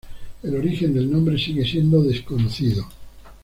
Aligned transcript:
El 0.41 0.55
origen 0.55 0.95
del 0.95 1.11
nombre 1.11 1.37
sigue 1.37 1.63
siendo 1.63 2.01
desconocido. 2.01 2.87